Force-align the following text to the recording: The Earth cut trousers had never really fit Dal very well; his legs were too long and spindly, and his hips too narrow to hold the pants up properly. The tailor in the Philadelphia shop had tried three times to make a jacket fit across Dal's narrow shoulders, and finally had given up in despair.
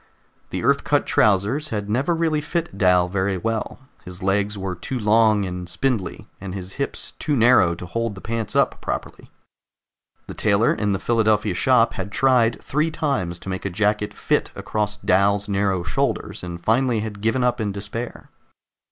The 0.49 0.63
Earth 0.63 0.83
cut 0.83 1.05
trousers 1.05 1.69
had 1.69 1.87
never 1.87 2.15
really 2.15 2.41
fit 2.41 2.75
Dal 2.75 3.07
very 3.07 3.37
well; 3.37 3.77
his 4.03 4.23
legs 4.23 4.57
were 4.57 4.73
too 4.73 4.97
long 4.97 5.45
and 5.45 5.69
spindly, 5.69 6.27
and 6.41 6.55
his 6.55 6.73
hips 6.81 7.11
too 7.19 7.35
narrow 7.35 7.75
to 7.75 7.85
hold 7.85 8.15
the 8.15 8.19
pants 8.21 8.55
up 8.55 8.81
properly. 8.81 9.29
The 10.25 10.33
tailor 10.33 10.73
in 10.73 10.93
the 10.93 10.97
Philadelphia 10.97 11.53
shop 11.53 11.93
had 11.93 12.11
tried 12.11 12.59
three 12.63 12.89
times 12.89 13.37
to 13.37 13.49
make 13.49 13.63
a 13.63 13.69
jacket 13.69 14.11
fit 14.11 14.49
across 14.55 14.97
Dal's 14.97 15.47
narrow 15.47 15.83
shoulders, 15.83 16.41
and 16.41 16.59
finally 16.59 17.01
had 17.01 17.21
given 17.21 17.43
up 17.43 17.61
in 17.61 17.71
despair. 17.71 18.31